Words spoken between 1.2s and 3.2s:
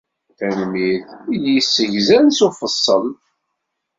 i d-yessegzan s ufeṣṣel.